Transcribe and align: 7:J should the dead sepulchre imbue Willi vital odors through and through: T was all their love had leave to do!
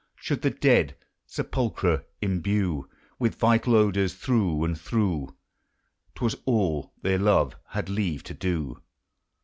7:J 0.17 0.23
should 0.23 0.41
the 0.41 0.49
dead 0.49 0.95
sepulchre 1.27 2.05
imbue 2.23 2.89
Willi 3.19 3.35
vital 3.35 3.75
odors 3.75 4.15
through 4.15 4.63
and 4.63 4.75
through: 4.75 5.35
T 6.17 6.23
was 6.25 6.35
all 6.45 6.91
their 7.03 7.19
love 7.19 7.55
had 7.67 7.87
leave 7.87 8.23
to 8.23 8.33
do! 8.33 8.81